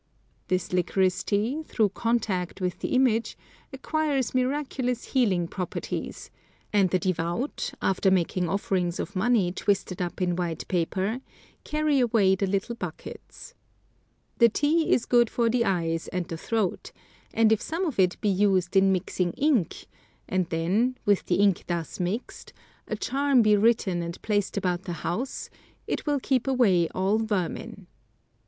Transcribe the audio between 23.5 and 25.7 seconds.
written and placed about the house,